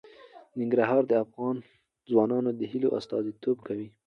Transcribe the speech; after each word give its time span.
ننګرهار 0.59 1.03
د 1.07 1.13
افغان 1.25 1.55
ځوانانو 2.09 2.49
د 2.59 2.61
هیلو 2.71 2.89
استازیتوب 2.97 3.57
کوي. 3.67 3.87